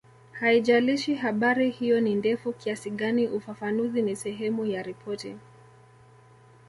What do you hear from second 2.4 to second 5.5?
kiasi gani ufafanuzi ni sehemu ya ripoti